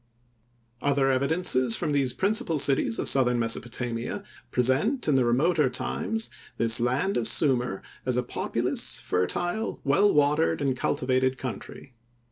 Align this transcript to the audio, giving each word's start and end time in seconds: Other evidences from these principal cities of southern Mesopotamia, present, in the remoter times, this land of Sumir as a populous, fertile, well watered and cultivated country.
Other 0.81 1.11
evidences 1.11 1.75
from 1.75 1.91
these 1.91 2.11
principal 2.11 2.57
cities 2.57 2.97
of 2.97 3.07
southern 3.07 3.37
Mesopotamia, 3.37 4.23
present, 4.49 5.07
in 5.07 5.13
the 5.13 5.23
remoter 5.23 5.69
times, 5.69 6.31
this 6.57 6.79
land 6.79 7.17
of 7.17 7.27
Sumir 7.27 7.83
as 8.03 8.17
a 8.17 8.23
populous, 8.23 8.97
fertile, 8.99 9.79
well 9.83 10.11
watered 10.11 10.59
and 10.59 10.75
cultivated 10.75 11.37
country. 11.37 11.93